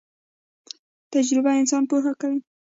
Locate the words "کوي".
2.21-2.39